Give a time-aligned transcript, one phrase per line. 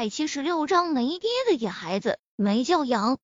[0.00, 3.18] 百七十六章没爹的野孩子，没教养。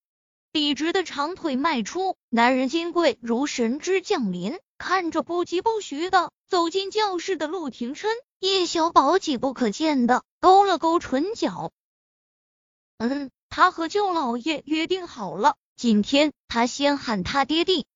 [0.53, 4.59] 笔直的长腿迈出，男人金贵如神之降临。
[4.77, 8.11] 看着不疾不徐的走进教室的陆廷琛，
[8.41, 11.73] 叶小宝急不可见的勾了勾唇角。
[12.99, 17.87] 嗯，他和舅老爷约定好了，今天他先喊他爹地。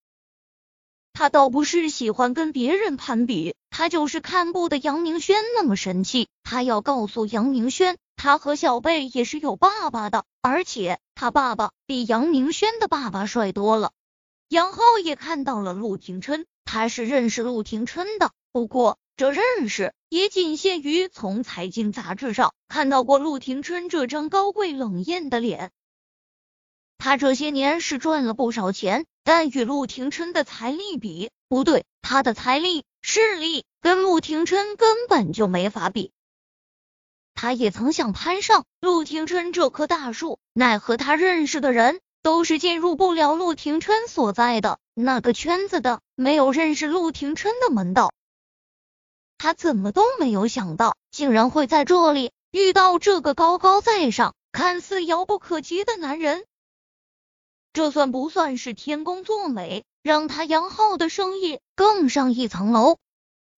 [1.12, 6.28] 他倒不是喜欢跟别人攀比，他就是看不得杨明轩那么神气。
[6.42, 13.92] 他要告诉杨明轩，他和小贝也是有爸爸的，而且他爸爸比杨明轩的爸爸帅多了。
[14.50, 25.70] 杨浩也看到了陆廷琛，他是认识陆廷琛的，不过这认识也仅限于从财经杂志上看到过陆廷琛这张高贵冷艳的脸。
[26.98, 29.06] 他这些年是赚了不少钱。
[29.22, 36.10] 但与陆廷琛的财力比，不对，他的财力、势力跟陆廷琛根本就没法比。
[37.40, 48.12] 他也曾想攀上陆廷琛这棵大树，奈何他认识的人都是进入不了陆廷琛所在的那个圈子的，没有认识陆廷琛的门道。
[49.38, 56.44] 他怎么都没有想到，竟然会在这里遇到这个高高在上、看似遥不可及的男人。
[57.72, 62.98] 这算不算是天公作美，让他杨浩的生意更上一层楼？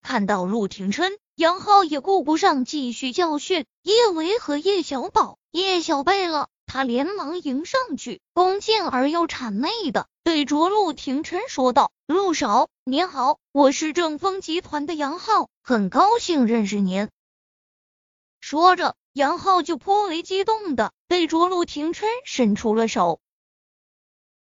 [0.02, 17.08] 看到陆廷琛，杨浩也顾不上继续教训叶维和叶小宝、叶小贝了，他连忙迎上去，恭敬而又谄媚的对着陆廷琛说道：“陆少，您好，我是正丰集团的杨浩，很高兴认识您。”
[18.40, 23.18] 说着，杨浩就颇为激动的对着陆廷琛伸出了手。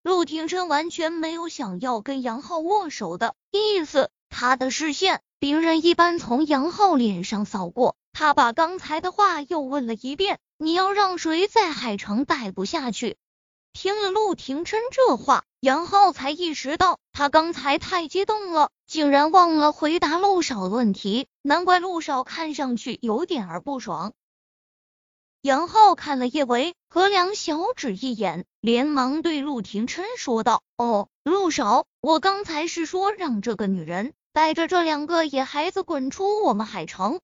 [0.02, 13.16] 陆廷琛完全没有想要跟杨浩握手的意思，他的视线兵刃一般从杨浩脸上扫过，他把刚才的话又问了一遍：“你要让谁在海城待不下去？”
[13.73, 24.14] 听了陆廷琛这话，杨浩才意识到他刚才太激动了，竟然忘了回答陆少的问题，难怪陆少看上去有点儿不爽。
[25.44, 37.20] 杨浩看了叶维和梁小芷一眼，连忙对陆廷琛说道：“哦，陆少，我刚才是说让这个女人带着这两个野孩子滚出我们海城。”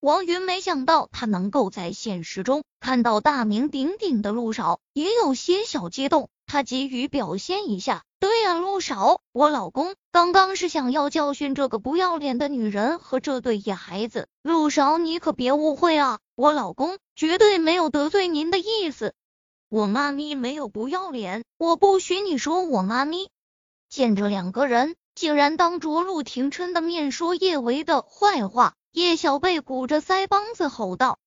[0.00, 8.02] 王云没想到他能够在现实中看到大名鼎鼎的陆少，也有些小激动，他急于表现一下。
[8.18, 14.26] 对呀，陆少，我老公刚刚是想要教训这个不要脸的女人和这对野孩子。
[14.42, 19.12] 陆少，你可别误会啊，我老公绝对没有得罪您的意思。
[19.68, 23.28] 我妈咪没有不要脸，我不许你说我妈咪。
[23.90, 31.18] 见这两个人竟然当着陆廷琛的面说叶维的坏话，叶小贝鼓着腮帮子吼道：“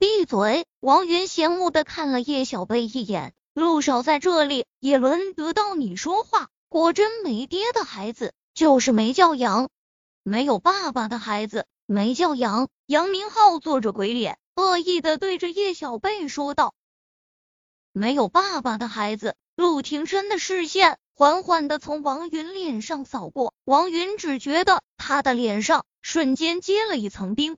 [0.00, 3.34] 闭嘴！”王云嫌恶的看了叶小贝一眼。
[3.52, 6.48] 陆少在这里也轮得到你说话？
[6.70, 9.68] 果真没爹的孩子就是没教养，
[10.22, 12.68] 没有爸爸的孩子没教养。
[12.86, 16.74] 杨明浩做着鬼脸，恶意的对着叶小贝说道
[17.92, 27.56] ：“没有爸爸的孩子。”陆廷琛的视线缓缓的从王云脸上扫过，王云只觉得他的脸上瞬间结了一层冰。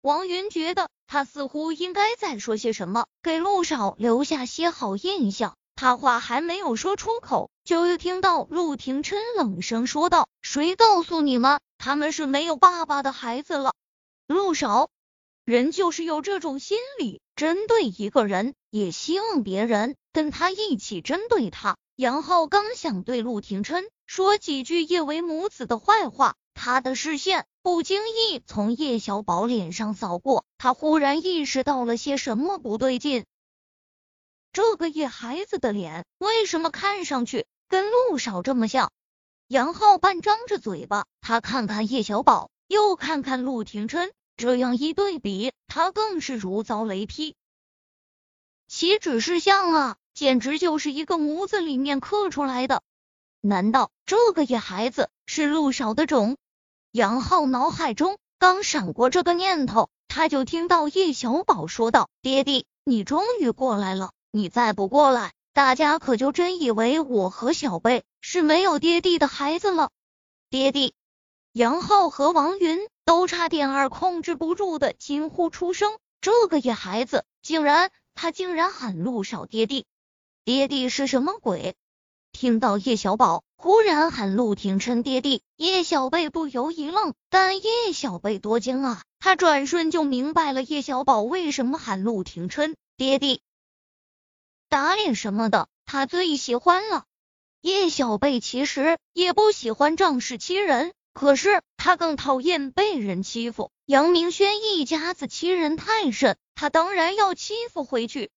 [0.00, 0.88] 王云觉得。
[1.12, 5.56] 他似乎应该再说些什么，给陆少留下些好印象。
[5.76, 13.74] 他话还没有说出口，就又听到陆廷琛冷声说道：“谁告诉你们他们是没有爸爸的孩子了？”
[14.26, 14.88] 陆少，
[15.44, 21.76] 人就是有这种心理，针对一个人，也希望别人跟他一起针对他。
[21.96, 26.36] 杨浩刚想对陆廷琛说几句叶维母子的坏话。
[26.54, 33.24] 他的视线不经意从叶小宝脸上扫过，他忽然意识到了些什么不对劲。
[34.52, 38.92] 这个野孩子的脸为什么看上去跟陆少这么像？
[39.48, 47.34] 杨浩半张着嘴巴，他看看叶小宝，又看看陆廷琛，这样一对比，他更是如遭雷劈。
[48.68, 52.82] 岂止是像啊，简直就是一个模子里面刻出来的。
[53.40, 56.36] 难道这个野孩子是陆少的种？
[56.92, 64.10] 杨浩脑海中刚闪过这个念头，他就听到叶小宝说道：“爹地，你终于过来了！
[64.30, 69.90] 你再不过来，大家可就真以为我和小贝是没有爹地的孩子了。”
[70.50, 70.94] 爹地，
[71.52, 75.92] 杨浩和王云都差点儿控制不住的惊呼出声。
[76.20, 79.86] 这个野孩子竟然，他竟然喊陆少爹地，
[80.44, 81.76] 爹地是什么鬼？
[82.32, 87.14] 听到叶小宝忽然喊陆廷琛爹地，叶小贝不由一愣。
[87.30, 93.40] 但叶小贝多精啊，他转瞬就明白了叶小宝为什么喊陆廷琛爹地。
[94.68, 97.04] 打脸什么的，他最喜欢了。
[97.60, 103.70] 叶小贝其实也不喜欢仗势欺人，可是他更讨厌被人欺负。
[103.86, 108.32] 杨明轩一家子欺人太甚，他当然要欺负回去。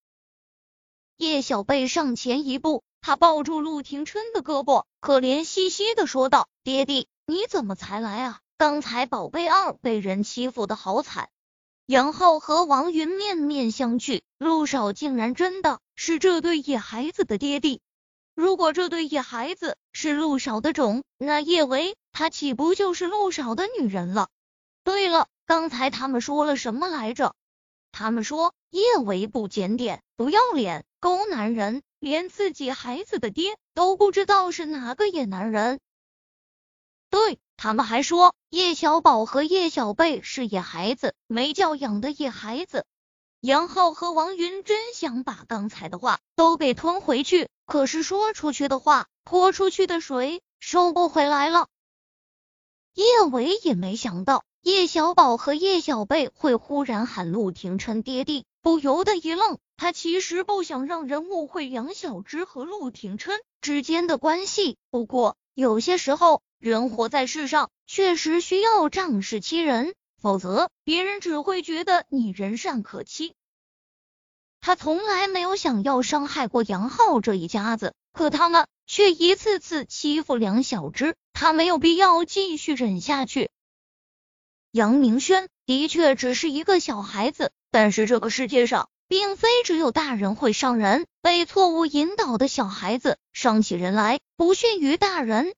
[1.18, 8.40] 叶小贝上前一步，他抱住陆廷琛的胳膊，可怜兮兮的说道：“爹地，你怎么才来啊？
[8.58, 11.30] 刚才宝贝二被人欺负的好惨。”
[11.88, 17.80] 杨浩和王云面面相觑，陆少竟然真的是这对野孩子的爹地。
[18.34, 24.28] 如果这对野孩子是陆少的种，那叶维他岂不就是陆少的女人了？
[24.84, 27.36] 对了，刚才他们说了什么来着？
[27.94, 35.80] 他们说叶维不检点、不要脸、都男人，连自己孩子的爹都不知道是哪个野男人。
[37.12, 37.38] 对。
[37.58, 42.86] 他们还说叶小宝和叶小贝是野孩子，没教养的野孩子。
[43.40, 51.68] 杨浩和王云真想把刚才的话都给吞回去，可是说出去的话泼出去的水收不回来了。
[52.96, 59.60] 叶伟也没想到叶小宝和叶小贝会忽然喊陆廷琛爹地，不由得一愣。
[59.78, 66.42] 他其实不想让人误会杨小芝和陆廷琛之间的关系，不过有些时候。
[66.58, 73.36] 人活在世上，确实需要仗势欺人，否则别人只会觉得你人善可欺。
[74.62, 83.52] 他从来没有想要伤害过杨浩这一家子，可他们却一次次欺负梁小芝，他没有必要继续忍下去。
[84.72, 95.54] 杨明轩的确只是一个小孩子，但是这个世界上并非只有大人会伤人，被错误引导的小孩子伤起人来不逊于大人。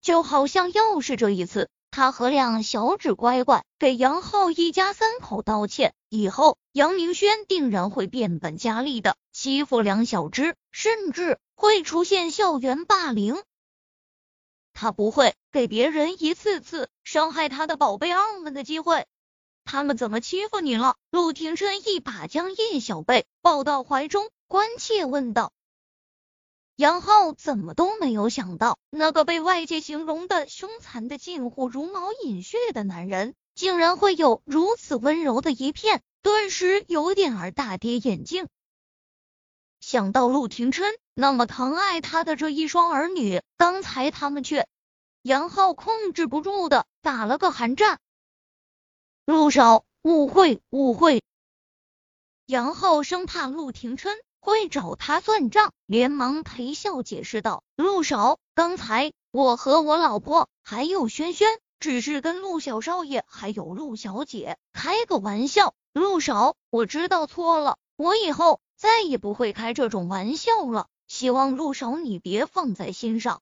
[0.00, 13.42] 就好像要是这一次，他和两小指乖乖给杨浩一家三口道歉，以后杨明轩定然会变本加厉的欺负梁小芝，甚至会出现校园霸凌。
[14.72, 19.06] 他不会给别人一次次伤害他的宝贝二们的机会。
[19.64, 20.96] 他们怎么欺负你了？
[21.10, 25.52] 陆廷琛一把将叶小贝抱到怀中，关切问道。
[26.76, 38.48] 杨浩怎么都没有想到，那个被外界形容的凶残的近乎茹毛饮血的男人，竟然会有如此温柔的一片，顿时有点儿大跌眼镜。
[39.80, 44.66] 想到陆廷琛那么疼爱他的这一双儿女，刚才他们却……
[45.22, 48.00] 杨浩控制不住的打了个寒战。
[49.26, 51.22] 陆少，误会，误会。
[52.46, 54.14] 杨浩生怕陆廷琛。
[54.44, 61.48] 会找他算账，连忙陪笑解释道：“陆少，刚才我和我老婆还有轩轩，
[61.80, 65.72] 只是跟陆小少爷还有陆小姐开个玩笑。
[65.94, 70.88] 陆少，我知道错了，我以后再也不会开这种玩笑了。
[71.08, 73.40] 希望陆少你别放在心上。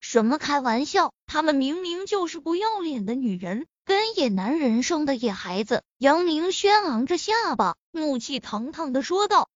[0.00, 1.12] 什么开玩笑？
[1.26, 9.48] 他们明明就是不要脸的女人，跟野男人生的野孩子。”杨明轩昂着下巴，怒气腾腾的说道。